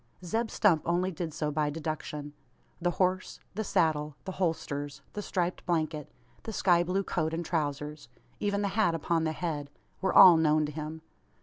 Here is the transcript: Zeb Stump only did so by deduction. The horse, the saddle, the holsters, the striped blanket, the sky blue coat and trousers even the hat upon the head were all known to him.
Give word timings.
Zeb 0.25 0.49
Stump 0.49 0.81
only 0.83 1.11
did 1.11 1.31
so 1.31 1.51
by 1.51 1.69
deduction. 1.69 2.33
The 2.81 2.89
horse, 2.89 3.39
the 3.53 3.63
saddle, 3.63 4.15
the 4.25 4.31
holsters, 4.31 5.03
the 5.13 5.21
striped 5.21 5.63
blanket, 5.67 6.09
the 6.41 6.51
sky 6.51 6.81
blue 6.83 7.03
coat 7.03 7.35
and 7.35 7.45
trousers 7.45 8.09
even 8.39 8.63
the 8.63 8.69
hat 8.69 8.95
upon 8.95 9.25
the 9.25 9.31
head 9.31 9.69
were 10.01 10.11
all 10.11 10.37
known 10.37 10.65
to 10.65 10.71
him. 10.71 11.03